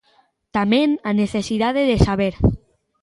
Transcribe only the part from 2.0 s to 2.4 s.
saber.